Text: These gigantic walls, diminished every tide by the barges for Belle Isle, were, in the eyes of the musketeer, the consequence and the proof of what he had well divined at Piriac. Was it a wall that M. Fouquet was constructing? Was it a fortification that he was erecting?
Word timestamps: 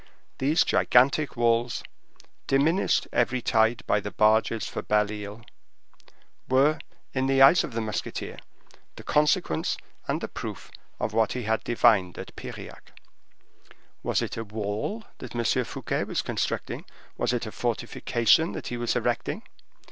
These 0.39 0.63
gigantic 0.65 1.37
walls, 1.37 1.83
diminished 2.47 3.07
every 3.13 3.39
tide 3.39 3.83
by 3.85 3.99
the 3.99 4.09
barges 4.09 4.67
for 4.67 4.81
Belle 4.81 5.11
Isle, 5.11 5.45
were, 6.49 6.79
in 7.13 7.27
the 7.27 7.39
eyes 7.43 7.63
of 7.63 7.73
the 7.73 7.81
musketeer, 7.81 8.37
the 8.95 9.03
consequence 9.03 9.77
and 10.07 10.19
the 10.19 10.27
proof 10.27 10.71
of 10.99 11.13
what 11.13 11.33
he 11.33 11.43
had 11.43 11.59
well 11.59 11.75
divined 11.75 12.17
at 12.17 12.35
Piriac. 12.35 12.93
Was 14.01 14.23
it 14.23 14.37
a 14.37 14.43
wall 14.43 15.03
that 15.19 15.35
M. 15.35 15.63
Fouquet 15.63 16.03
was 16.05 16.23
constructing? 16.23 16.83
Was 17.15 17.31
it 17.31 17.45
a 17.45 17.51
fortification 17.51 18.53
that 18.53 18.69
he 18.69 18.77
was 18.77 18.95
erecting? 18.95 19.43